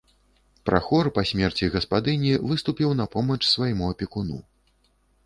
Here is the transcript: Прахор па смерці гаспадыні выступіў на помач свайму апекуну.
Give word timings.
Прахор 0.69 1.09
па 1.17 1.23
смерці 1.31 1.69
гаспадыні 1.75 2.31
выступіў 2.53 2.97
на 3.01 3.05
помач 3.17 3.39
свайму 3.53 3.91
апекуну. 3.97 4.37